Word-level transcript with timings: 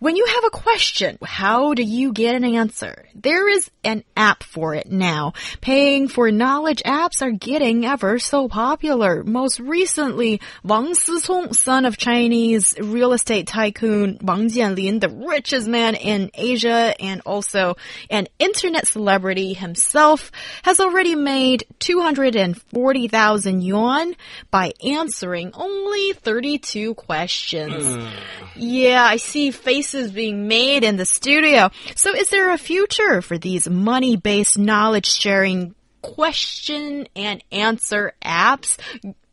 When 0.00 0.16
you 0.16 0.24
have 0.24 0.44
a 0.46 0.50
question, 0.50 1.18
how 1.22 1.74
do 1.74 1.82
you 1.82 2.14
get 2.14 2.34
an 2.34 2.42
answer? 2.42 3.04
There 3.14 3.50
is 3.50 3.70
an 3.84 4.02
app 4.16 4.42
for 4.42 4.74
it 4.74 4.90
now. 4.90 5.34
Paying 5.60 6.08
for 6.08 6.30
knowledge 6.30 6.82
apps 6.84 7.20
are 7.20 7.30
getting 7.32 7.84
ever 7.84 8.18
so 8.18 8.48
popular. 8.48 9.22
Most 9.22 9.60
recently, 9.60 10.40
Wang 10.64 10.94
Sicong, 10.94 11.54
son 11.54 11.84
of 11.84 11.98
Chinese 11.98 12.74
real 12.80 13.12
estate 13.12 13.46
tycoon 13.46 14.16
Wang 14.22 14.48
Jianlin, 14.48 15.02
the 15.02 15.10
richest 15.10 15.68
man 15.68 15.94
in 15.94 16.30
Asia 16.32 16.94
and 16.98 17.20
also 17.26 17.76
an 18.08 18.26
internet 18.38 18.86
celebrity 18.86 19.52
himself, 19.52 20.32
has 20.62 20.80
already 20.80 21.14
made 21.14 21.66
240,000 21.78 23.60
yuan 23.60 24.16
by 24.50 24.72
answering 24.82 25.50
only 25.52 26.14
32 26.14 26.94
questions. 26.94 27.84
Hmm. 27.84 28.08
Yeah, 28.56 29.04
I 29.04 29.18
see 29.18 29.50
faces 29.90 30.12
being 30.12 30.46
made 30.48 30.84
in 30.84 30.96
the 30.96 31.04
studio. 31.04 31.70
So 31.96 32.14
is 32.14 32.28
there 32.30 32.52
a 32.52 32.58
future 32.58 33.22
for 33.22 33.38
these 33.38 33.68
money-based 33.68 34.58
knowledge 34.58 35.06
sharing 35.06 35.74
question 36.02 37.08
and 37.16 37.42
answer 37.50 38.12
apps? 38.24 38.78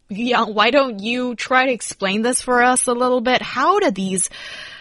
Yang, 0.09 0.53
why 0.53 0.71
don't 0.71 0.99
you 0.99 1.35
try 1.35 1.65
to 1.65 1.71
explain 1.71 2.21
this 2.21 2.41
for 2.41 2.63
us 2.63 2.87
a 2.87 2.93
little 2.93 3.21
bit? 3.21 3.41
How 3.41 3.79
do 3.79 3.91
these 3.91 4.29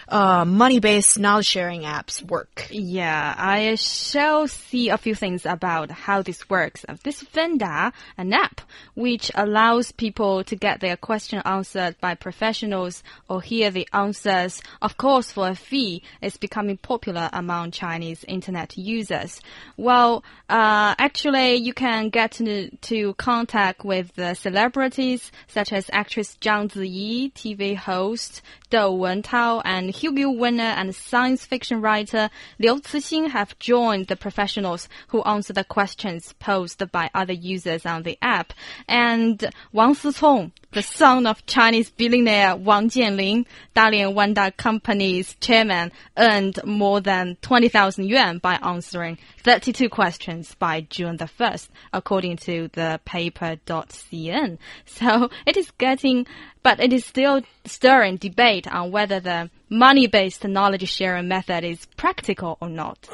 uh, 0.09 0.45
money-based 0.45 1.19
knowledge 1.19 1.47
sharing 1.47 1.81
apps 1.81 2.23
work? 2.23 2.67
Yeah, 2.69 3.35
I 3.37 3.75
shall 3.75 4.47
see 4.47 4.89
a 4.89 4.97
few 4.97 5.15
things 5.15 5.45
about 5.45 5.91
how 5.91 6.21
this 6.21 6.49
works. 6.49 6.85
This 7.03 7.21
Fenda, 7.21 7.91
an 8.17 8.33
app 8.33 8.61
which 8.95 9.31
allows 9.35 9.91
people 9.91 10.43
to 10.45 10.55
get 10.55 10.79
their 10.79 10.97
question 10.97 11.41
answered 11.45 11.95
by 11.99 12.15
professionals 12.15 13.03
or 13.29 13.41
hear 13.41 13.71
the 13.71 13.87
answers, 13.93 14.61
of 14.81 14.97
course, 14.97 15.31
for 15.31 15.49
a 15.49 15.55
fee, 15.55 16.01
is 16.21 16.37
becoming 16.37 16.77
popular 16.77 17.29
among 17.33 17.71
Chinese 17.71 18.23
internet 18.27 18.77
users. 18.77 19.41
Well, 19.75 20.23
uh, 20.49 20.95
actually, 20.97 21.55
you 21.55 21.73
can 21.73 22.09
get 22.09 22.31
to, 22.33 22.69
to 22.69 23.13
contact 23.15 23.83
with 23.83 24.13
the 24.15 24.33
celebrities 24.33 25.31
such 25.47 25.73
as 25.73 25.89
actress 25.91 26.37
Zhang 26.39 26.69
Ziyi, 26.69 27.33
TV 27.33 27.75
host 27.75 28.41
Dou 28.69 28.89
Wentao, 28.89 29.61
and 29.63 29.89
Hugo 29.97 30.29
winner 30.29 30.63
and 30.63 30.95
science 30.95 31.45
fiction 31.45 31.81
writer 31.81 32.29
Liu 32.59 32.79
Cixin 32.81 33.29
have 33.29 33.57
joined 33.57 34.07
the 34.07 34.15
professionals 34.15 34.87
who 35.07 35.23
answer 35.23 35.53
the 35.53 35.63
questions 35.63 36.33
posed 36.39 36.91
by 36.91 37.09
other 37.15 37.33
users 37.33 37.85
on 37.85 38.03
the 38.03 38.17
app. 38.21 38.53
And 38.87 39.49
Wang 39.71 39.95
Sicong, 39.95 40.51
the 40.77 40.83
son 40.83 41.25
of 41.25 41.43
Chinese 41.47 41.89
billionaire 41.89 42.55
Wang 42.55 42.87
Jianlin, 42.87 43.47
Dalian 43.75 44.13
Wanda 44.13 44.51
Company's 44.51 45.33
chairman, 45.39 45.91
earned 46.15 46.59
more 46.63 47.01
than 47.01 47.35
20,000 47.41 48.05
yuan 48.05 48.37
by 48.37 48.59
answering 48.61 49.17
32 49.39 49.89
questions 49.89 50.53
by 50.59 50.81
June 50.81 51.17
the 51.17 51.25
1st, 51.25 51.69
according 51.93 52.37
to 52.37 52.69
the 52.73 53.01
paper.cn. 53.05 54.59
So 54.85 55.29
it 55.47 55.57
is 55.57 55.71
getting, 55.79 56.27
but 56.61 56.79
it 56.79 56.93
is 56.93 57.03
still 57.05 57.41
stirring 57.65 58.17
debate 58.17 58.67
on 58.67 58.91
whether 58.91 59.19
the 59.19 59.49
money-based 59.71 60.43
knowledge 60.45 60.87
sharing 60.87 61.27
method 61.27 61.63
is 61.63 61.87
practical 61.97 62.55
or 62.61 62.69
not. 62.69 63.07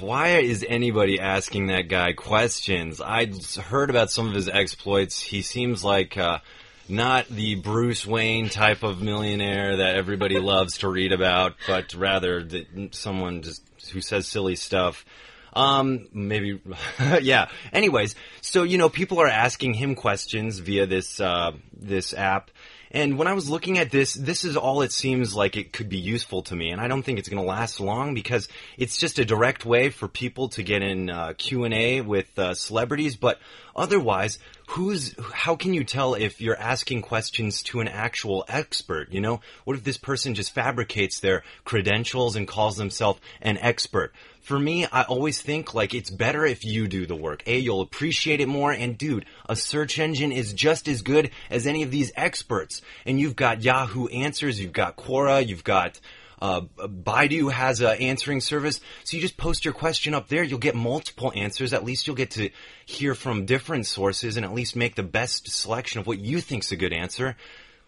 Why 0.00 0.40
is 0.40 0.62
anybody 0.68 1.20
asking 1.20 1.68
that 1.68 1.88
guy 1.88 2.12
questions? 2.12 3.00
I 3.00 3.32
heard 3.62 3.88
about 3.88 4.10
some 4.10 4.28
of 4.28 4.34
his 4.34 4.48
exploits. 4.50 5.22
He 5.22 5.40
seems 5.40 5.82
like 5.82 6.18
uh, 6.18 6.40
not 6.88 7.28
the 7.28 7.56
Bruce 7.56 8.06
Wayne 8.06 8.48
type 8.48 8.82
of 8.82 9.02
millionaire 9.02 9.76
that 9.78 9.96
everybody 9.96 10.38
loves 10.40 10.78
to 10.78 10.88
read 10.88 11.12
about, 11.12 11.54
but 11.66 11.94
rather 11.94 12.42
the, 12.42 12.66
someone 12.92 13.42
just 13.42 13.62
who 13.92 14.00
says 14.00 14.26
silly 14.26 14.56
stuff. 14.56 15.04
Um, 15.52 16.08
maybe, 16.12 16.60
yeah. 17.22 17.48
Anyways, 17.72 18.14
so 18.40 18.62
you 18.62 18.78
know, 18.78 18.88
people 18.88 19.20
are 19.20 19.28
asking 19.28 19.74
him 19.74 19.94
questions 19.94 20.58
via 20.58 20.86
this 20.86 21.20
uh, 21.20 21.52
this 21.72 22.14
app. 22.14 22.50
And 22.90 23.18
when 23.18 23.28
I 23.28 23.34
was 23.34 23.50
looking 23.50 23.78
at 23.78 23.90
this, 23.90 24.14
this 24.14 24.44
is 24.44 24.56
all 24.56 24.80
it 24.80 24.92
seems 24.92 25.34
like 25.34 25.58
it 25.58 25.74
could 25.74 25.90
be 25.90 25.98
useful 25.98 26.42
to 26.44 26.56
me, 26.56 26.70
and 26.70 26.80
I 26.80 26.88
don't 26.88 27.02
think 27.02 27.18
it's 27.18 27.28
going 27.28 27.42
to 27.42 27.48
last 27.48 27.80
long 27.80 28.14
because 28.14 28.48
it's 28.78 28.96
just 28.96 29.18
a 29.18 29.26
direct 29.26 29.66
way 29.66 29.90
for 29.90 30.08
people 30.08 30.48
to 30.50 30.62
get 30.62 30.82
in 30.82 31.10
uh, 31.10 31.34
Q 31.36 31.64
and 31.64 31.74
A 31.74 32.00
with 32.00 32.38
uh, 32.38 32.54
celebrities. 32.54 33.16
But 33.16 33.40
otherwise, 33.78 34.38
who's 34.68 35.14
how 35.32 35.56
can 35.56 35.72
you 35.72 35.84
tell 35.84 36.14
if 36.14 36.40
you're 36.40 36.58
asking 36.58 37.02
questions 37.02 37.62
to 37.64 37.80
an 37.80 37.88
actual 37.88 38.44
expert? 38.48 39.10
You 39.10 39.20
know, 39.20 39.40
what 39.64 39.76
if 39.76 39.84
this 39.84 39.96
person 39.96 40.34
just 40.34 40.52
fabricates 40.52 41.20
their 41.20 41.42
credentials 41.64 42.36
and 42.36 42.46
calls 42.46 42.76
themselves 42.76 43.20
an 43.40 43.56
expert? 43.58 44.12
For 44.42 44.58
me, 44.58 44.86
I 44.86 45.02
always 45.02 45.40
think 45.40 45.74
like 45.74 45.94
it's 45.94 46.10
better 46.10 46.44
if 46.44 46.64
you 46.64 46.88
do 46.88 47.06
the 47.06 47.16
work. 47.16 47.42
A, 47.46 47.58
you'll 47.58 47.82
appreciate 47.82 48.40
it 48.40 48.48
more, 48.48 48.72
and 48.72 48.96
dude, 48.96 49.26
a 49.48 49.54
search 49.54 49.98
engine 49.98 50.32
is 50.32 50.52
just 50.52 50.88
as 50.88 51.02
good 51.02 51.30
as 51.50 51.66
any 51.66 51.82
of 51.82 51.90
these 51.90 52.12
experts. 52.16 52.82
And 53.04 53.20
you've 53.20 53.36
got 53.36 53.62
Yahoo 53.62 54.06
Answers, 54.08 54.60
you've 54.60 54.72
got 54.72 54.96
Quora, 54.96 55.46
you've 55.46 55.64
got 55.64 56.00
uh, 56.40 56.62
Baidu 56.78 57.52
has 57.52 57.80
an 57.80 57.96
answering 57.98 58.40
service, 58.40 58.80
so 59.04 59.16
you 59.16 59.20
just 59.20 59.36
post 59.36 59.64
your 59.64 59.74
question 59.74 60.14
up 60.14 60.28
there. 60.28 60.42
You'll 60.42 60.58
get 60.58 60.74
multiple 60.74 61.32
answers. 61.34 61.72
At 61.72 61.84
least 61.84 62.06
you'll 62.06 62.16
get 62.16 62.32
to 62.32 62.50
hear 62.86 63.14
from 63.14 63.46
different 63.46 63.86
sources 63.86 64.36
and 64.36 64.44
at 64.44 64.54
least 64.54 64.76
make 64.76 64.94
the 64.94 65.02
best 65.02 65.50
selection 65.50 66.00
of 66.00 66.06
what 66.06 66.18
you 66.18 66.40
think's 66.40 66.72
a 66.72 66.76
good 66.76 66.92
answer. 66.92 67.36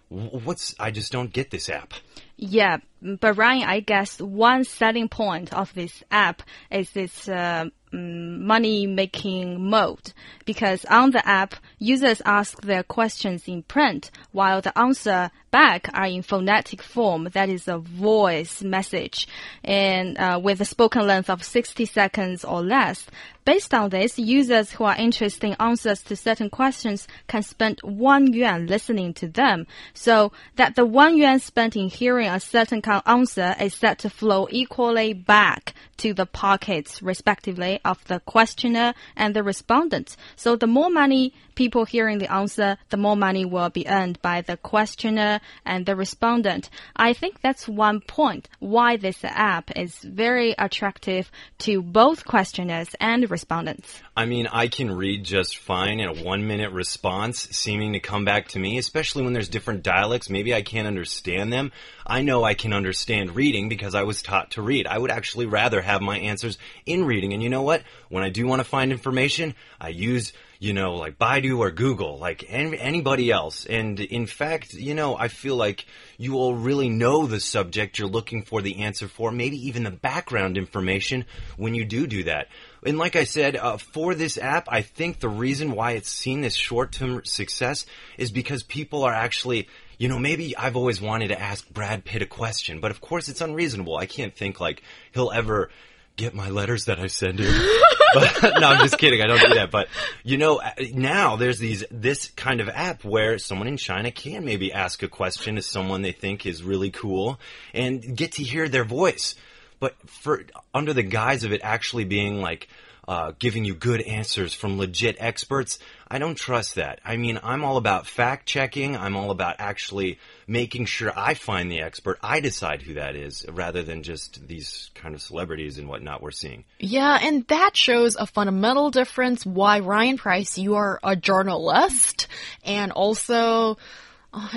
What's 0.09 0.75
I 0.81 0.91
just 0.91 1.13
don't 1.13 1.33
get 1.33 1.51
this 1.51 1.69
app. 1.69 1.95
Yeah, 2.43 2.79
but 3.03 3.37
Ryan, 3.37 3.69
I 3.69 3.81
guess 3.81 4.19
one 4.19 4.65
selling 4.65 5.11
point 5.11 5.53
of 5.53 5.75
this 5.75 6.03
app 6.11 6.43
is 6.71 6.97
its 6.97 7.29
uh, 7.29 7.67
money 7.93 8.87
making 8.87 9.69
mode 9.69 10.13
because 10.45 10.85
on 10.85 11.11
the 11.11 11.27
app, 11.27 11.55
users 11.79 12.23
ask 12.25 12.61
their 12.63 12.83
questions 12.83 13.49
in 13.49 13.63
print 13.63 14.11
while 14.33 14.61
the 14.61 14.77
answer 14.79 15.31
back 15.51 15.89
are 15.93 16.07
in 16.07 16.23
phonetic 16.23 16.83
form. 16.83 17.29
That 17.33 17.49
is 17.49 17.67
a 17.69 17.79
voice 17.79 18.63
message 18.63 19.27
and 19.65 20.17
uh, 20.17 20.41
with 20.43 20.61
a 20.61 20.65
spoken 20.65 21.07
length 21.07 21.31
of 21.31 21.43
60 21.43 21.85
seconds 21.87 22.45
or 22.45 22.63
less. 22.63 23.07
Based 23.45 23.75
on 23.75 23.89
this, 23.91 24.19
users 24.19 24.71
who 24.73 24.85
are 24.85 24.97
interested 24.97 25.49
in 25.49 25.57
answers 25.59 26.03
to 26.05 26.15
certain 26.15 26.51
questions 26.51 27.09
can 27.27 27.43
spend 27.43 27.81
one 27.83 28.33
yuan 28.33 28.67
listening 28.67 29.15
to 29.15 29.27
them. 29.27 29.67
So 29.95 30.31
that 30.57 30.77
the 30.77 30.85
one 30.85 31.17
yuan 31.17 31.41
spent 31.41 31.75
in 31.75 31.89
hearing 31.89 32.29
a 32.35 32.41
certain 32.41 32.83
answer 33.07 33.55
is 33.61 33.75
set 33.75 34.01
to 34.01 34.11
flow 34.11 34.47
equally 34.51 35.13
back 35.13 35.75
to 35.99 36.15
the 36.15 36.27
pockets, 36.27 37.03
respectively, 37.03 37.79
of 37.85 38.03
the 38.07 38.21
questioner 38.21 38.95
and 39.17 39.35
the 39.37 39.43
respondent. 39.43 40.17
So 40.37 40.57
the 40.57 40.67
more 40.67 40.91
money 40.91 41.35
people 41.55 41.85
hearing 41.85 42.19
the 42.19 42.33
answer, 42.33 42.79
the 42.89 42.97
more 42.97 43.17
money 43.17 43.45
will 43.45 43.69
be 43.69 43.87
earned 43.87 44.21
by 44.23 44.41
the 44.41 44.57
questioner 44.57 45.41
and 45.67 45.85
the 45.85 45.95
respondent. 45.95 46.71
I 46.97 47.13
think 47.13 47.43
that's 47.43 47.69
one 47.69 48.01
point 48.01 48.49
why 48.61 48.97
this 48.97 49.19
app 49.25 49.77
is 49.77 49.95
very 49.99 50.55
attractive 50.59 51.31
to 51.59 51.83
both 51.83 52.25
questioners 52.25 52.89
and 52.99 53.31
respondents. 53.31 54.01
I 54.17 54.25
mean, 54.25 54.47
I 54.47 54.69
can 54.69 54.91
read 54.91 55.25
just 55.25 55.59
fine 55.59 56.01
in 56.01 56.09
a 56.09 56.25
one 56.25 56.47
minute 56.47 56.73
response 56.73 57.47
seeming 57.51 57.93
to 57.93 58.01
come 58.01 58.25
back 58.25 58.49
to 58.49 58.59
me, 58.59 58.79
especially 58.79 59.23
when 59.23 59.35
there's 59.35 59.51
different 59.51 59.83
dialects. 59.83 60.31
Maybe 60.31 60.55
I 60.55 60.63
can't 60.63 60.87
understand 60.87 61.53
them. 61.53 61.73
I 62.11 62.23
know 62.23 62.43
I 62.43 62.55
can 62.55 62.73
understand 62.73 63.37
reading 63.37 63.69
because 63.69 63.95
I 63.95 64.03
was 64.03 64.21
taught 64.21 64.51
to 64.53 64.63
read. 64.63 64.89
I 64.89 64.99
would 64.99 65.13
actually 65.13 65.47
rather 65.47 65.81
have 65.81 66.03
my 66.03 66.19
answers 66.19 66.59
in 66.85 67.05
reading. 67.05 67.33
And 67.33 67.43
you 67.43 67.49
know 67.49 67.63
what? 67.63 67.85
When 68.09 68.25
I 68.25 68.31
do 68.31 68.49
want 68.49 68.59
to 68.59 68.65
find 68.65 68.91
information, 68.91 69.55
I 69.81 69.91
use 69.91 70.33
you 70.61 70.75
know, 70.75 70.97
like 70.97 71.19
Baidu 71.19 71.59
or 71.59 71.71
Google, 71.71 72.19
like 72.19 72.45
any, 72.47 72.79
anybody 72.79 73.31
else. 73.31 73.65
And 73.65 73.99
in 73.99 74.27
fact, 74.27 74.75
you 74.75 74.95
know, 74.95 75.17
I 75.17 75.29
feel 75.29 75.57
like 75.57 75.87
you 76.19 76.35
all 76.35 76.55
really 76.55 76.91
know 76.91 77.27
the 77.27 77.41
subject 77.41 77.99
you're 77.99 78.07
looking 78.07 78.43
for 78.43 78.61
the 78.61 78.81
answer 78.81 79.09
for, 79.09 79.33
maybe 79.33 79.69
even 79.69 79.85
the 79.85 79.91
background 79.91 80.59
information 80.59 81.25
when 81.57 81.75
you 81.75 81.87
do 81.87 82.07
do 82.07 82.25
that. 82.25 82.49
And 82.85 82.99
like 82.99 83.17
I 83.17 83.25
said, 83.25 83.57
uh, 83.57 83.79
for 83.79 84.15
this 84.15 84.37
app, 84.37 84.69
I 84.69 84.83
think 84.83 85.19
the 85.19 85.31
reason 85.31 85.73
why 85.73 85.93
it's 85.93 86.11
seen 86.11 86.43
this 86.43 86.55
short-term 86.55 87.25
success 87.25 87.87
is 88.19 88.31
because 88.31 88.63
people 88.63 89.05
are 89.05 89.15
actually 89.15 89.67
you 90.01 90.09
know, 90.09 90.19
maybe 90.19 90.57
I've 90.57 90.77
always 90.77 90.99
wanted 90.99 91.29
to 91.29 91.39
ask 91.39 91.69
Brad 91.69 92.07
Pitt 92.07 92.23
a 92.23 92.27
question, 92.27 92.81
but 92.81 92.91
of 92.91 93.03
course 93.03 93.29
it's 93.29 93.43
unreasonable. 93.43 93.99
I 93.99 94.07
can't 94.07 94.35
think 94.35 94.59
like 94.59 94.83
he'll 95.13 95.31
ever 95.31 95.69
get 96.17 96.35
my 96.35 96.49
letters 96.49 96.87
that 96.87 96.99
I 96.99 97.07
send 97.09 97.39
him. 97.39 97.53
but, 98.15 98.43
no, 98.59 98.69
I'm 98.69 98.81
just 98.81 98.97
kidding. 98.97 99.21
I 99.21 99.27
don't 99.27 99.43
do 99.43 99.55
that. 99.57 99.71
But 99.71 99.89
you 100.25 100.39
know, 100.39 100.59
uh, 100.59 100.71
now 100.95 101.37
there's 101.37 101.59
these 101.59 101.85
this 101.91 102.31
kind 102.31 102.63
of 102.63 102.71
app 102.71 103.05
where 103.05 103.39
someone 103.39 103.69
in 103.69 103.77
China 103.77 104.11
can 104.11 104.43
maybe 104.43 104.73
ask 104.73 105.03
a 105.03 105.09
question 105.09 105.57
to 105.57 105.63
someone 105.63 106.01
they 106.01 106.13
think 106.13 106.47
is 106.47 106.63
really 106.63 106.91
cool 106.91 107.39
and 107.75 108.17
get 108.17 108.33
to 108.33 108.43
hear 108.43 108.71
their 108.71 108.85
voice. 108.85 109.35
But 109.81 109.97
for 110.09 110.45
under 110.73 110.95
the 110.95 111.03
guise 111.03 111.45
of 111.45 111.53
it 111.53 111.61
actually 111.63 112.05
being 112.07 112.41
like 112.41 112.69
uh, 113.11 113.33
giving 113.41 113.65
you 113.65 113.75
good 113.75 114.01
answers 114.03 114.55
from 114.55 114.79
legit 114.79 115.17
experts. 115.19 115.81
I 116.09 116.21
don't 116.21 116.37
trust 116.37 116.77
that. 116.77 117.01
I 117.05 117.17
mean, 117.17 117.41
I'm 117.43 117.65
all 117.65 117.77
about 117.77 118.07
fact 118.07 118.47
checking. 118.47 118.97
I'm 118.97 119.17
all 119.17 119.33
about 119.33 119.57
actually 119.59 120.21
making 120.47 120.85
sure 120.85 121.13
I 121.17 121.35
find 121.35 121.69
the 121.69 121.81
expert. 121.81 122.21
I 122.23 122.39
decide 122.39 122.83
who 122.83 122.95
that 122.95 123.17
is 123.17 123.45
rather 123.51 123.83
than 123.83 124.05
just 124.05 124.47
these 124.47 124.93
kind 124.95 125.17
of 125.17 125.23
celebrities 125.23 125.77
and 125.77 125.89
whatnot 125.89 126.23
we're 126.23 126.31
seeing. 126.31 126.63
Yeah, 126.79 127.19
and 127.21 127.45
that 127.49 127.77
shows 127.77 128.15
a 128.15 128.29
fundamental 128.29 128.93
difference 128.93 129.45
why 129.45 129.81
Ryan 129.81 130.17
Price, 130.17 130.57
you 130.57 130.77
are 130.77 131.01
a 131.03 131.17
journalist 131.17 132.29
and 132.65 132.93
also 132.93 133.77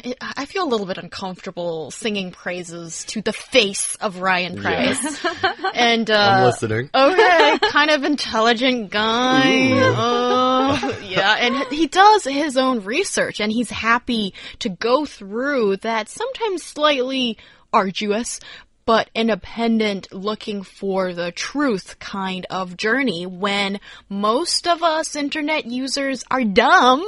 it, 0.03 0.17
I 0.21 0.45
feel 0.45 0.63
a 0.63 0.69
little 0.69 0.85
bit 0.85 0.97
uncomfortable 0.97 1.91
singing 1.91 2.31
praises 2.31 3.03
to 3.05 3.21
the 3.21 3.33
face 3.33 3.95
of 3.95 4.19
Ryan 4.19 4.61
Price. 4.61 5.25
and 5.73 6.09
uh, 6.09 6.15
I'm 6.15 6.45
listening. 6.45 6.89
Okay, 6.93 7.59
kind 7.69 7.89
of 7.89 8.03
intelligent 8.03 8.91
guy. 8.91 9.71
Uh, 9.71 10.95
yeah, 11.03 11.35
and 11.39 11.55
he 11.71 11.87
does 11.87 12.23
his 12.23 12.57
own 12.57 12.83
research, 12.83 13.39
and 13.39 13.51
he's 13.51 13.69
happy 13.69 14.33
to 14.59 14.69
go 14.69 15.05
through 15.05 15.77
that 15.77 16.09
sometimes 16.09 16.63
slightly 16.63 17.37
arduous 17.71 18.39
but 18.85 19.09
independent 19.15 20.11
looking 20.11 20.61
for 20.61 21.13
the 21.13 21.31
truth 21.31 21.97
kind 21.99 22.45
of 22.49 22.75
journey 22.75 23.25
when 23.25 23.79
most 24.09 24.67
of 24.67 24.83
us 24.83 25.15
internet 25.15 25.65
users 25.65 26.23
are 26.29 26.43
dumb 26.43 27.05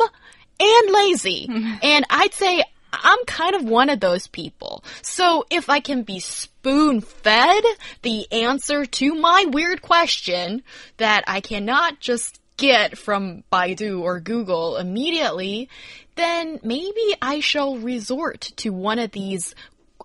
and 0.59 0.91
lazy. 0.91 1.47
and 1.83 2.05
I'd 2.09 2.33
say 2.33 2.63
I'm 3.03 3.25
kind 3.25 3.55
of 3.55 3.63
one 3.63 3.89
of 3.89 3.99
those 3.99 4.27
people. 4.27 4.83
So 5.01 5.45
if 5.49 5.69
I 5.69 5.79
can 5.79 6.03
be 6.03 6.19
spoon 6.19 7.01
fed 7.01 7.63
the 8.01 8.31
answer 8.31 8.85
to 8.85 9.15
my 9.15 9.45
weird 9.47 9.81
question 9.81 10.63
that 10.97 11.23
I 11.27 11.41
cannot 11.41 11.99
just 11.99 12.39
get 12.57 12.97
from 12.97 13.43
Baidu 13.51 14.01
or 14.01 14.19
Google 14.19 14.77
immediately, 14.77 15.69
then 16.15 16.59
maybe 16.63 17.15
I 17.21 17.41
shall 17.41 17.77
resort 17.77 18.53
to 18.57 18.69
one 18.69 18.99
of 18.99 19.11
these 19.11 19.53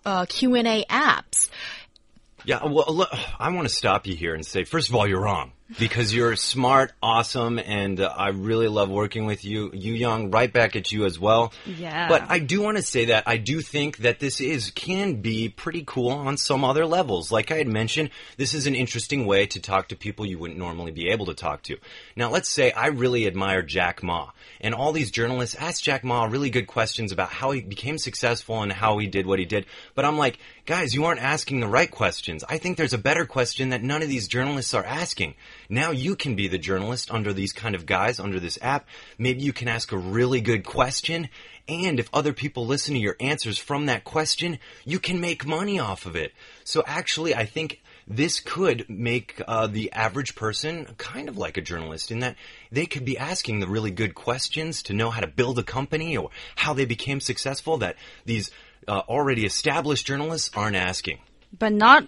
uh, 0.05 0.27
Q&A 0.27 0.85
apps. 0.87 1.49
Yeah, 2.45 2.65
well, 2.65 2.87
look, 2.89 3.11
I 3.39 3.51
want 3.51 3.69
to 3.69 3.75
stop 3.75 4.07
you 4.07 4.17
here 4.17 4.35
and 4.35 4.45
say, 4.45 4.65
first 4.65 4.89
of 4.89 4.97
all, 4.97 5.07
you're 5.07 5.21
wrong 5.21 5.53
because 5.79 6.15
you're 6.15 6.37
smart, 6.37 6.93
awesome, 7.03 7.59
and 7.59 8.01
uh, 8.01 8.13
I 8.17 8.29
really 8.29 8.69
love 8.69 8.91
working 8.91 9.27
with 9.27 9.45
you. 9.45 9.71
You 9.73 9.93
young, 9.93 10.31
right 10.31 10.53
back 10.53 10.77
at 10.77 10.91
you 10.91 11.05
as 11.05 11.19
well. 11.19 11.53
Yeah. 11.67 12.09
But 12.09 12.25
I 12.29 12.39
do 12.39 12.63
want 12.63 12.77
to 12.77 12.83
say 12.83 13.07
that 13.07 13.25
I 13.27 13.37
do 13.37 13.61
think 13.61 13.99
that 13.99 14.19
this 14.19 14.41
is 14.41 14.71
can 14.71 15.21
be 15.21 15.49
pretty 15.49 15.85
cool 15.87 16.11
on 16.11 16.37
some 16.37 16.65
other 16.65 16.87
levels. 16.87 17.31
Like 17.31 17.51
I 17.51 17.57
had 17.57 17.69
mentioned, 17.69 18.11
this 18.37 18.55
is 18.55 18.67
an 18.67 18.75
interesting 18.75 19.27
way 19.27 19.47
to 19.47 19.61
talk 19.61 19.89
to 19.89 19.97
people 19.97 20.27
you 20.27 20.39
wouldn't 20.39 20.59
normally 20.59 20.93
be 20.93 21.09
able 21.09 21.27
to 21.27 21.35
talk 21.35 21.63
to. 21.65 21.77
Now, 22.17 22.31
let's 22.31 22.49
say 22.49 22.73
I 22.73 22.89
really 22.89 23.27
admire 23.27 23.63
Jack 23.63 24.03
Ma, 24.03 24.31
and 24.61 24.75
all 24.75 24.93
these 24.93 25.11
journalists 25.11 25.55
ask 25.57 25.83
Jack 25.83 26.05
Ma 26.05 26.25
really 26.25 26.51
good 26.51 26.67
questions 26.67 27.13
about 27.13 27.31
how 27.31 27.51
he 27.53 27.61
became 27.61 27.99
successful 27.99 28.63
and 28.63 28.73
how 28.73 28.99
he 28.99 29.07
did 29.07 29.27
what 29.27 29.39
he 29.39 29.45
did. 29.45 29.67
But 29.95 30.05
I'm 30.05 30.19
like, 30.19 30.39
guys, 30.71 30.95
you 30.95 31.05
aren't 31.05 31.21
asking 31.21 31.59
the 31.59 31.67
right 31.67 31.91
questions. 31.91 32.45
I 32.49 32.59
think 32.59 32.77
there's 32.77 32.93
a 32.93 32.99
better 32.99 33.27
question 33.27 33.71
that 33.71 33.83
none 33.83 34.03
of 34.03 34.09
these 34.09 34.29
journalists 34.29 34.73
are 34.73 34.85
asking. 34.85 35.35
Now 35.69 35.91
you 35.91 36.15
can 36.15 36.37
be 36.37 36.47
the 36.47 36.59
journalist 36.59 37.11
under 37.11 37.33
these 37.33 37.53
kind 37.53 37.75
of 37.75 37.87
guys, 37.87 38.21
under 38.21 38.39
this 38.39 38.57
app. 38.63 38.87
Maybe 39.19 39.41
you 39.41 39.53
can 39.53 39.67
ask 39.67 39.91
a 39.91 39.99
really 39.99 40.41
good 40.41 40.65
question. 40.65 41.29
And 41.69 41.99
if 41.99 42.09
other 42.13 42.33
people 42.33 42.67
listen 42.67 42.95
to 42.95 43.01
your 43.01 43.17
answers 43.19 43.59
from 43.59 43.87
that 43.87 44.05
question, 44.05 44.61
you 44.85 45.01
can 45.01 45.21
make 45.21 45.45
money 45.45 45.81
off 45.81 46.07
of 46.07 46.15
it. 46.15 46.33
So 46.63 46.85
actually, 46.87 47.35
I 47.35 47.47
think 47.47 47.83
this 48.07 48.39
could 48.39 48.89
make 48.89 49.43
uh, 49.49 49.67
the 49.67 49.91
average 49.91 50.37
person 50.37 50.87
kind 50.99 51.29
of 51.29 51.37
like 51.37 51.57
a 51.57 51.63
journalist 51.63 52.13
in 52.13 52.21
that 52.21 52.37
they 52.71 52.87
could 52.87 53.05
be 53.05 53.19
asking 53.19 53.59
the 53.59 53.67
really 53.67 53.91
good 53.91 54.15
questions 54.15 54.85
to 54.85 54.93
know 54.93 55.11
how 55.11 55.21
to 55.21 55.27
build 55.27 55.59
a 55.59 55.65
company 55.65 56.17
or 56.17 56.31
how 56.55 56.75
they 56.75 56.85
became 56.85 57.19
successful 57.19 57.79
that 57.79 57.97
these 58.25 58.53
uh, 58.89 59.03
already 59.09 59.45
established 59.45 60.07
journalists 60.07 60.51
aren't 60.55 60.77
asking. 60.77 61.19
But 61.59 61.73
not 61.73 62.05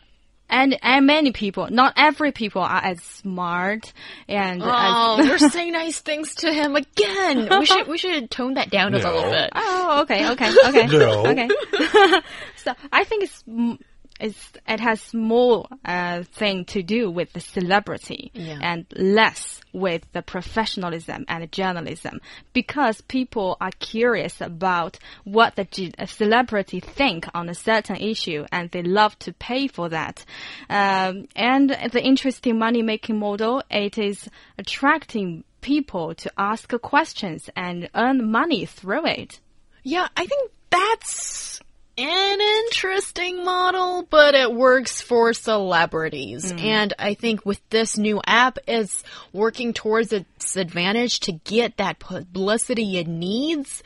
and 0.49 0.79
and 0.83 1.07
many 1.07 1.33
people, 1.33 1.69
not 1.71 1.95
every 1.97 2.31
people 2.31 2.63
are 2.63 2.85
as 2.85 3.03
smart 3.03 3.93
and 4.29 4.63
Oh, 4.63 5.17
as, 5.21 5.27
you're 5.27 5.51
saying 5.51 5.73
nice 5.73 6.01
things 6.01 6.35
to 6.37 6.53
him 6.53 6.77
again. 6.77 7.49
We 7.59 7.67
should 7.67 7.89
we 7.89 7.99
should 7.99 8.31
tone 8.31 8.55
that 8.55 8.71
down 8.71 8.95
a 8.95 8.99
little 8.99 9.31
bit. 9.31 9.51
Oh, 9.55 10.01
okay, 10.03 10.31
okay, 10.33 10.53
okay. 10.67 10.87
No. 10.99 11.27
Okay. 11.27 11.49
so 12.57 12.75
I 12.93 13.05
think 13.05 13.25
it's, 13.25 13.43
m- 13.49 13.79
it's 14.23 14.53
it 14.69 14.81
has 14.81 15.13
more 15.13 15.67
uh, 15.85 16.23
thing 16.23 16.65
to 16.67 16.83
do 16.83 17.11
with 17.11 17.33
the 17.33 17.41
celebrity 17.41 18.31
Yeah. 18.35 18.59
and 18.63 18.87
less 18.97 19.61
with 19.73 20.03
the 20.13 20.23
professionalism 20.23 21.25
and 21.29 21.51
journalism 21.51 22.21
because 22.53 23.01
people 23.01 23.57
are 23.61 23.73
curious 23.81 24.41
about 24.41 24.99
what 25.25 25.57
the 25.57 25.67
celebrity 26.07 26.81
think 26.81 27.27
on 27.35 27.49
a 27.49 27.55
certain 27.55 27.97
issue 27.97 28.45
and 28.53 28.71
they 28.71 28.83
love 28.83 29.19
to 29.21 29.33
pay 29.33 29.67
for 29.67 29.89
that. 29.89 30.25
Um, 30.71 31.27
and 31.35 31.71
the 31.71 32.03
interesting 32.03 32.59
money 32.59 32.83
making 32.83 33.19
model, 33.19 33.63
it 33.71 33.99
is 33.99 34.29
attracting 34.59 35.45
people 35.61 36.15
to 36.15 36.31
ask 36.37 36.73
questions 36.81 37.51
and 37.57 37.89
earn 37.95 38.31
money 38.31 38.67
through 38.67 39.07
it. 39.07 39.41
Yeah, 39.85 40.09
I 40.17 40.27
think 40.27 40.51
that's 40.71 41.61
an 41.99 42.41
interesting 42.41 43.45
model, 43.45 44.07
but 44.09 44.35
it 44.35 44.53
works 44.53 45.01
for 45.03 45.33
celebrities. 45.33 46.53
Mm. 46.53 46.61
And 46.63 46.95
I 46.99 47.15
think 47.15 47.45
with 47.45 47.61
this 47.71 47.99
new 47.99 48.21
app, 48.27 48.59
it's 48.67 49.05
working 49.33 49.73
towards 49.75 50.13
its 50.13 50.57
advantage 50.57 51.21
to 51.21 51.33
get 51.33 51.77
that 51.77 51.99
publicity 51.99 52.99
it 52.99 53.07
needs 53.07 53.83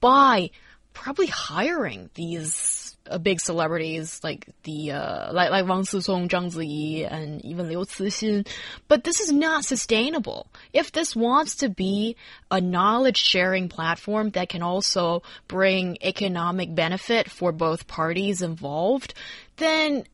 by 0.00 0.50
probably 0.92 1.26
hiring 1.26 2.10
these 2.14 2.85
uh, 3.10 3.18
big 3.18 3.40
celebrities 3.40 4.20
like 4.22 4.48
the 4.64 4.92
uh, 4.92 5.32
like 5.32 5.50
like 5.50 5.66
Wang 5.66 5.82
Sicong, 5.82 6.28
Zhang 6.28 6.52
Ziyi, 6.52 7.10
and 7.10 7.44
even 7.44 7.68
Liu 7.68 7.78
Cixin. 7.78 8.46
But 8.88 9.04
this 9.04 9.20
is 9.20 9.32
not 9.32 9.64
sustainable. 9.64 10.46
If 10.72 10.92
this 10.92 11.14
wants 11.16 11.56
to 11.56 11.68
be 11.68 12.16
a 12.50 12.60
knowledge 12.60 13.18
sharing 13.18 13.68
platform 13.68 14.30
that 14.30 14.48
can 14.48 14.62
also 14.62 15.22
bring 15.48 15.98
economic 16.02 16.74
benefit 16.74 17.30
for 17.30 17.52
both 17.52 17.86
parties 17.86 18.42
involved, 18.42 19.14
then 19.56 20.04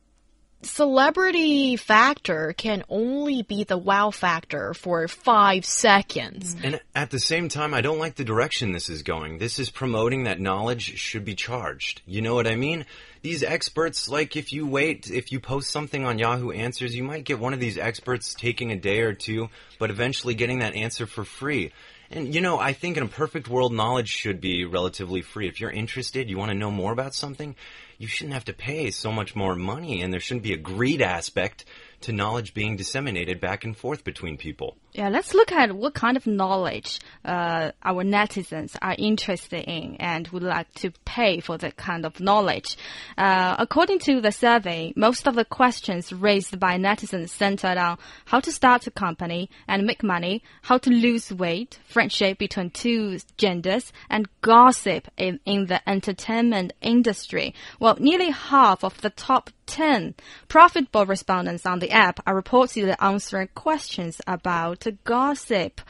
celebrity 0.65 1.75
factor 1.75 2.53
can 2.57 2.83
only 2.89 3.41
be 3.41 3.63
the 3.63 3.77
wow 3.77 4.11
factor 4.11 4.73
for 4.73 5.07
five 5.07 5.65
seconds. 5.65 6.55
Mm-hmm. 6.55 6.65
And 6.65 6.81
at 6.95 7.11
the 7.11 7.19
same 7.19 7.49
time, 7.49 7.73
I 7.73 7.81
don't 7.81 7.99
like 7.99 8.15
the 8.15 8.23
direction 8.23 8.71
this 8.71 8.89
is 8.89 9.03
going. 9.03 9.37
This 9.37 9.59
is 9.59 9.69
promoting 9.69 10.23
that 10.23 10.39
knowledge 10.39 10.97
should 10.97 11.25
be 11.25 11.35
charged. 11.35 12.01
You 12.05 12.21
know 12.21 12.35
what 12.35 12.47
I 12.47 12.55
mean? 12.55 12.85
These 13.21 13.43
experts, 13.43 14.09
like 14.09 14.35
if 14.35 14.51
you 14.51 14.67
wait, 14.67 15.09
if 15.09 15.31
you 15.31 15.39
post 15.39 15.69
something 15.69 16.05
on 16.05 16.19
Yahoo 16.19 16.51
Answers, 16.51 16.95
you 16.95 17.03
might 17.03 17.23
get 17.23 17.39
one 17.39 17.53
of 17.53 17.59
these 17.59 17.77
experts 17.77 18.33
taking 18.33 18.71
a 18.71 18.77
day 18.77 19.01
or 19.01 19.13
two, 19.13 19.49
but 19.79 19.89
eventually 19.89 20.35
getting 20.35 20.59
that 20.59 20.75
answer 20.75 21.05
for 21.05 21.23
free. 21.23 21.71
And 22.11 22.33
you 22.33 22.41
know, 22.41 22.59
I 22.59 22.73
think 22.73 22.97
in 22.97 23.03
a 23.03 23.07
perfect 23.07 23.47
world, 23.47 23.73
knowledge 23.73 24.09
should 24.09 24.39
be 24.39 24.65
relatively 24.65 25.21
free. 25.21 25.47
If 25.47 25.59
you're 25.59 25.71
interested, 25.71 26.29
you 26.29 26.37
want 26.37 26.51
to 26.51 26.57
know 26.57 26.69
more 26.69 26.91
about 26.91 27.15
something, 27.15 27.55
you 27.97 28.07
shouldn't 28.07 28.33
have 28.33 28.45
to 28.45 28.53
pay 28.53 28.91
so 28.91 29.11
much 29.11 29.35
more 29.35 29.55
money, 29.55 30.01
and 30.01 30.11
there 30.11 30.19
shouldn't 30.19 30.43
be 30.43 30.53
a 30.53 30.57
greed 30.57 31.01
aspect 31.01 31.65
to 32.03 32.11
knowledge 32.11 32.53
being 32.53 32.75
disseminated 32.75 33.39
back 33.39 33.63
and 33.63 33.77
forth 33.77 34.03
between 34.03 34.37
people. 34.37 34.75
Yeah, 34.91 35.09
let's 35.09 35.33
look 35.33 35.51
at 35.51 35.71
what 35.71 35.93
kind 35.95 36.17
of 36.17 36.27
knowledge 36.27 36.99
uh, 37.25 37.71
our 37.81 38.03
netizens 38.03 38.75
are 38.81 38.95
interested 38.97 39.63
in 39.63 39.95
and 39.95 40.27
would 40.27 40.43
like 40.43 40.71
to 40.75 40.91
pay 41.05 41.39
for 41.39 41.57
that 41.57 41.77
kind 41.77 42.05
of 42.05 42.19
knowledge. 42.19 42.77
Uh, 43.17 43.55
according 43.57 43.99
to 43.99 44.21
the 44.21 44.31
survey, 44.31 44.93
most 44.95 45.27
of 45.27 45.35
the 45.35 45.45
questions 45.45 46.13
raised 46.13 46.59
by 46.59 46.77
netizens 46.77 47.29
centered 47.29 47.77
on 47.77 47.97
how 48.25 48.39
to 48.41 48.51
start 48.51 48.85
a 48.85 48.91
company 48.91 49.49
and 49.67 49.87
make 49.87 50.03
money, 50.03 50.43
how 50.61 50.77
to 50.77 50.91
lose 50.91 51.31
weight, 51.31 51.79
friendship 51.85 52.37
between 52.37 52.69
two 52.69 53.17
genders, 53.37 53.91
and 54.09 54.27
gossip 54.41 55.07
in, 55.17 55.39
in 55.45 55.65
the 55.67 55.89
entertainment 55.89 56.73
industry. 56.81 57.55
Well, 57.83 57.97
nearly 57.99 58.29
half 58.29 58.85
of 58.85 59.01
the 59.01 59.09
top 59.09 59.49
10 59.65 60.15
profitable 60.47 61.05
respondents 61.05 61.65
on 61.65 61.79
the 61.79 61.91
app 61.91 62.21
are 62.25 62.41
reportedly 62.41 62.95
answering 63.01 63.49
questions 63.55 64.21
about 64.25 64.87
gossip. 65.03 65.81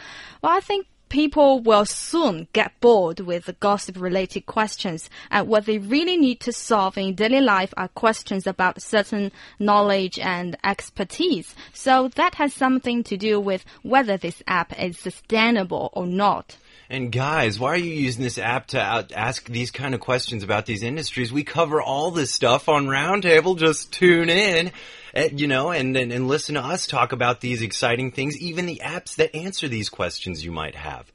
Well, 0.41 0.57
I 0.57 0.59
think 0.59 0.87
people 1.09 1.59
will 1.59 1.85
soon 1.85 2.47
get 2.51 2.79
bored 2.79 3.19
with 3.19 3.45
the 3.45 3.53
gossip 3.53 4.01
related 4.01 4.47
questions 4.47 5.07
and 5.29 5.47
what 5.47 5.67
they 5.67 5.77
really 5.77 6.17
need 6.17 6.39
to 6.39 6.51
solve 6.51 6.97
in 6.97 7.13
daily 7.13 7.41
life 7.41 7.71
are 7.77 7.89
questions 7.89 8.47
about 8.47 8.81
certain 8.81 9.31
knowledge 9.59 10.17
and 10.17 10.57
expertise. 10.63 11.53
So 11.73 12.07
that 12.15 12.33
has 12.33 12.55
something 12.55 13.03
to 13.03 13.17
do 13.17 13.39
with 13.39 13.65
whether 13.83 14.17
this 14.17 14.41
app 14.47 14.73
is 14.81 14.97
sustainable 14.97 15.91
or 15.93 16.07
not. 16.07 16.57
And 16.93 17.11
guys, 17.11 17.59
why 17.59 17.69
are 17.69 17.75
you 17.75 17.91
using 17.91 18.23
this 18.23 18.37
app 18.37 18.67
to 18.67 18.79
ask 18.79 19.47
these 19.47 19.71
kind 19.71 19.95
of 19.95 19.99
questions 19.99 20.43
about 20.43 20.67
these 20.67 20.83
industries? 20.83 21.33
We 21.33 21.43
cover 21.43 21.81
all 21.81 22.11
this 22.11 22.31
stuff 22.31 22.69
on 22.69 22.85
Roundtable. 22.85 23.57
Just 23.57 23.91
tune 23.91 24.29
in, 24.29 24.71
eh, 25.15 25.29
you 25.33 25.47
know, 25.47 25.71
and, 25.71 25.97
and 25.97 26.13
and 26.13 26.27
listen 26.27 26.53
to 26.53 26.61
us 26.61 26.85
talk 26.85 27.11
about 27.11 27.41
these 27.41 27.63
exciting 27.63 28.11
things, 28.11 28.37
even 28.37 28.67
the 28.67 28.83
apps 28.85 29.15
that 29.15 29.35
answer 29.35 29.67
these 29.67 29.89
questions 29.89 30.45
you 30.45 30.51
might 30.51 30.75
have. 30.75 31.11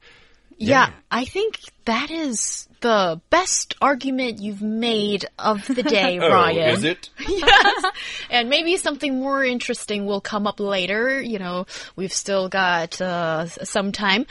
Yeah, 0.57 0.91
I 1.09 1.23
think 1.23 1.61
that 1.85 2.11
is 2.11 2.67
the 2.81 3.21
best 3.29 3.75
argument 3.81 4.41
you've 4.41 4.61
made 4.61 5.27
of 5.39 5.65
the 5.65 5.83
day, 5.83 6.19
Ryan. 6.19 6.71
Oh, 6.71 6.73
is 6.73 6.83
it? 6.83 7.09
yes. 7.25 7.85
And 8.29 8.49
maybe 8.49 8.75
something 8.75 9.17
more 9.17 9.45
interesting 9.45 10.05
will 10.05 10.19
come 10.19 10.45
up 10.45 10.59
later. 10.59 11.21
You 11.21 11.39
know, 11.39 11.67
we've 11.95 12.11
still 12.11 12.49
got 12.49 12.99
uh, 12.99 13.45
some 13.45 13.93
time. 13.93 14.25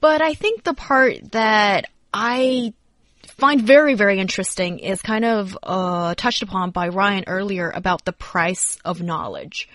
But 0.00 0.22
I 0.22 0.34
think 0.34 0.64
the 0.64 0.74
part 0.74 1.32
that 1.32 1.86
I 2.12 2.72
find 3.38 3.62
very, 3.62 3.94
very 3.94 4.18
interesting 4.18 4.80
is 4.80 5.00
kind 5.00 5.24
of 5.24 5.56
uh, 5.62 6.14
touched 6.16 6.42
upon 6.42 6.70
by 6.70 6.88
Ryan 6.88 7.24
earlier 7.26 7.70
about 7.70 8.04
the 8.04 8.12
price 8.12 8.78
of 8.84 9.00
knowledge. 9.00 9.68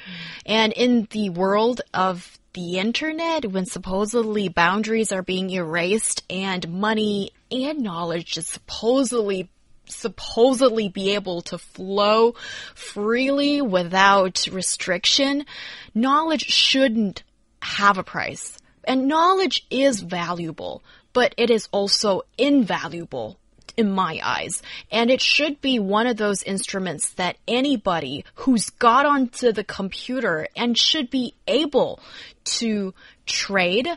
And 0.46 0.74
in 0.74 1.08
the 1.12 1.30
world 1.30 1.82
of 1.94 2.38
the 2.54 2.78
internet, 2.78 3.46
when 3.46 3.66
supposedly 3.66 4.50
boundaries 4.50 5.12
are 5.12 5.24
being 5.24 5.50
erased 5.50 6.24
and 6.30 6.68
money 6.70 7.32
and 7.52 7.80
knowledge 7.80 8.38
is 8.38 8.48
supposedly 8.48 9.50
supposedly 9.86 10.88
be 10.88 11.14
able 11.14 11.42
to 11.42 11.58
flow 11.58 12.34
freely 12.74 13.62
without 13.62 14.48
restriction, 14.50 15.46
knowledge 15.94 16.46
shouldn't 16.46 17.22
have 17.62 17.98
a 17.98 18.04
price. 18.04 18.58
And 18.86 19.08
knowledge 19.08 19.66
is 19.70 20.02
valuable, 20.02 20.84
but 21.14 21.34
it 21.38 21.50
is 21.50 21.68
also 21.72 22.24
invaluable 22.38 23.38
in 23.78 23.92
my 23.92 24.20
eyes. 24.24 24.62
And 24.92 25.10
it 25.10 25.22
should 25.22 25.62
be 25.62 25.80
one 25.80 26.08
of 26.08 26.18
those 26.18 26.44
instruments 26.44 27.10
that 27.14 27.38
anybody 27.48 28.26
who's 28.36 28.70
got 28.70 29.06
onto 29.06 29.52
the 29.52 29.64
computer 29.64 30.48
and 30.56 30.78
should 30.78 31.10
be 31.10 31.34
able 31.48 32.00
to 32.46 32.94
trade 33.26 33.88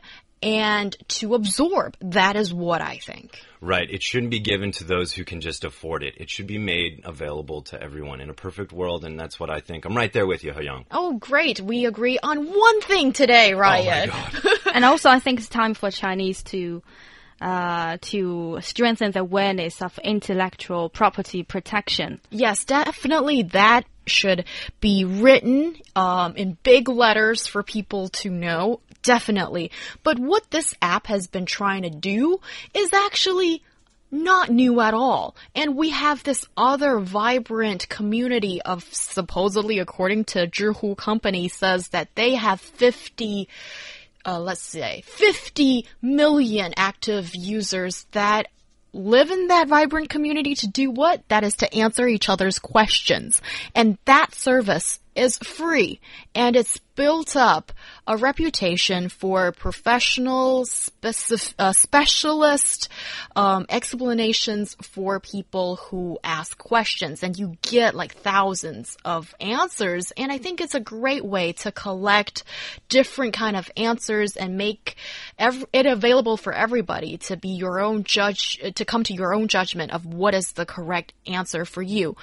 and 0.43 0.97
to 1.09 1.35
absorb. 1.35 1.97
That 2.01 2.37
is 2.37 2.53
what 2.53 2.81
I 2.81 2.99
think. 2.99 3.39
Right. 3.61 3.91
It 3.91 4.03
shouldn't 4.03 4.31
be 4.31 4.39
given 4.39 4.71
to 4.73 4.85
those 4.85 5.13
who 5.13 5.25
can 5.25 5.41
just 5.41 5.65
afford 5.65 6.03
it. 6.03 6.15
It 6.19 6.31
should 6.31 6.47
be 6.47 6.59
made 6.59 7.01
available 7.05 7.63
to 7.63 7.83
everyone 7.83 8.21
in 8.21 8.31
a 8.31 8.35
perfect 8.35 8.73
world, 8.73 9.05
and 9.05 9.19
that's 9.19 9.41
what 9.41 9.51
I 9.51 9.61
think. 9.61 9.85
I'm 9.85 9.97
right 9.97 10.13
there 10.13 10.27
with 10.27 10.45
you, 10.45 10.55
Young. 10.61 10.85
Oh, 10.91 11.15
great. 11.15 11.61
We 11.61 11.87
agree 11.87 12.19
on 12.23 12.47
one 12.47 12.81
thing 12.83 13.13
today, 13.13 13.55
Ryan. 13.55 14.11
Oh 14.13 14.31
my 14.33 14.41
God. 14.41 14.59
and 14.77 14.85
also, 14.85 15.09
I 15.09 15.21
think 15.21 15.39
it's 15.39 15.49
time 15.49 15.73
for 15.73 15.91
Chinese 15.91 16.43
to 16.53 16.83
uh, 17.41 17.97
to 18.03 18.59
strengthen 18.61 19.11
the 19.11 19.21
awareness 19.21 19.81
of 19.81 19.99
intellectual 20.05 20.91
property 20.91 21.43
protection. 21.43 22.21
Yes, 22.29 22.67
definitely 22.67 23.43
that 23.45 23.85
should 24.07 24.45
be 24.81 25.07
written 25.07 25.77
um, 25.95 26.37
in 26.37 26.59
big 26.63 26.91
letters 26.91 27.47
for 27.47 27.63
people 27.63 28.11
to 28.21 28.29
know. 28.29 28.81
Definitely. 29.03 29.71
But 30.03 30.19
what 30.19 30.51
this 30.51 30.75
app 30.83 31.07
has 31.07 31.27
been 31.27 31.47
trying 31.47 31.85
to 31.85 31.91
do 31.91 32.39
is 32.75 32.93
actually 32.93 33.63
not 34.11 34.51
new 34.51 34.79
at 34.83 34.93
all. 34.93 35.37
And 35.55 35.75
we 35.75 35.89
have 35.91 36.23
this 36.23 36.45
other 36.55 36.99
vibrant 36.99 37.89
community 37.89 38.61
of 38.61 38.85
supposedly, 38.93 39.79
according 39.79 40.25
to 40.27 40.47
Zhihu 40.47 40.99
company, 40.99 41.49
says 41.49 41.89
that 41.89 42.15
they 42.15 42.35
have 42.35 42.61
50 42.61 43.49
uh, 44.27 44.41
let's 44.41 44.61
say 44.61 45.03
50 45.07 45.87
million 46.03 46.75
active 46.77 47.35
users 47.35 48.07
that 48.13 48.49
live 48.93 49.31
in 49.31 49.49
that 49.49 49.69
vibrant 49.69 50.09
community 50.09 50.55
to 50.57 50.67
do 50.67 50.91
what? 50.91 51.23
That 51.29 51.45
is 51.45 51.57
to 51.57 51.75
answer 51.75 52.09
each 52.09 52.29
other's 52.29 52.59
questions. 52.59 53.41
And 53.75 53.99
that 54.07 54.35
service 54.35 54.99
is 55.17 55.39
free 55.39 56.01
and 56.35 56.57
it's 56.57 56.79
built 56.97 57.37
up 57.37 57.73
a 58.07 58.17
reputation 58.17 59.09
for 59.09 59.53
professional, 59.53 60.65
uh, 61.03 61.73
specialist 61.73 62.89
um, 63.37 63.67
explanations 63.69 64.77
for 64.83 65.21
people 65.21 65.77
who 65.77 66.19
ask 66.25 66.57
questions, 66.59 67.23
and 67.23 67.39
you 67.39 67.57
get 67.63 67.95
like 67.95 68.15
thousands 68.15 68.97
of 69.05 69.35
answers. 69.41 70.13
And 70.17 70.33
I 70.33 70.39
think 70.39 70.61
it's 70.61 70.75
a 70.75 70.81
great 70.81 71.25
way 71.25 71.53
to 71.53 71.71
collect 71.71 72.45
different 72.89 73.35
kind 73.35 73.57
of 73.57 73.71
answers 73.77 74.37
and 74.37 74.57
make 74.57 74.97
it 75.39 75.87
available 75.87 76.37
for 76.37 76.53
everybody 76.53 77.19
to 77.19 77.37
be 77.37 77.51
your 77.51 77.81
own 77.81 78.05
judge, 78.05 78.59
to 78.75 78.85
come 78.85 79.05
to 79.05 79.15
your 79.15 79.35
own 79.35 79.49
judgment 79.49 79.93
of 79.93 80.07
what 80.07 80.35
is 80.35 80.53
the 80.53 80.67
correct 80.67 81.13
answer 81.27 81.65
for 81.65 81.83
you. 81.83 82.17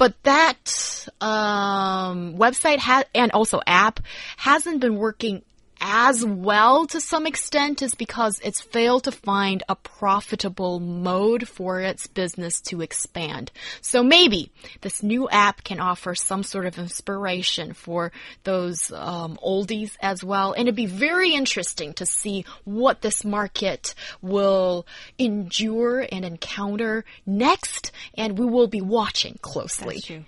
But 0.00 0.14
that 0.22 1.06
um, 1.20 2.38
website 2.38 2.78
ha- 2.78 3.04
and 3.14 3.32
also 3.32 3.60
app 3.66 4.00
hasn't 4.38 4.80
been 4.80 4.96
working 4.96 5.42
as 5.80 6.24
well 6.24 6.86
to 6.86 7.00
some 7.00 7.26
extent 7.26 7.82
is 7.82 7.94
because 7.94 8.38
it's 8.42 8.60
failed 8.60 9.04
to 9.04 9.12
find 9.12 9.62
a 9.68 9.74
profitable 9.76 10.80
mode 10.80 11.48
for 11.48 11.80
its 11.80 12.06
business 12.06 12.60
to 12.62 12.82
expand. 12.82 13.50
So 13.80 14.02
maybe 14.02 14.52
this 14.82 15.02
new 15.02 15.28
app 15.28 15.64
can 15.64 15.80
offer 15.80 16.14
some 16.14 16.42
sort 16.42 16.66
of 16.66 16.78
inspiration 16.78 17.72
for 17.72 18.12
those 18.44 18.92
um, 18.92 19.38
oldies 19.44 19.96
as 20.00 20.22
well. 20.22 20.52
And 20.52 20.62
it'd 20.62 20.74
be 20.74 20.86
very 20.86 21.32
interesting 21.34 21.92
to 21.94 22.06
see 22.06 22.44
what 22.64 23.00
this 23.00 23.24
market 23.24 23.94
will 24.20 24.86
endure 25.18 26.06
and 26.12 26.24
encounter 26.24 27.04
next. 27.26 27.92
And 28.14 28.38
we 28.38 28.46
will 28.46 28.68
be 28.68 28.80
watching 28.80 29.38
closely. 29.40 30.26